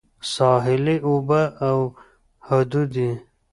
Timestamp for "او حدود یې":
1.69-3.11